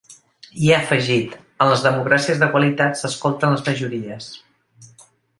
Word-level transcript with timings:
I 0.67 0.69
ha 0.75 0.77
afegit: 0.83 1.35
En 1.65 1.67
les 1.71 1.83
democràcies 1.87 2.41
de 2.43 2.47
qualitat 2.55 2.97
s’escolten 3.01 3.53
les 3.57 3.65
majories. 3.67 4.31